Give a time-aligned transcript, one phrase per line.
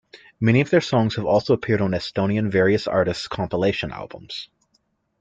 [0.39, 4.49] Many of their songs have also appeared on Estonian various artists compilation albums.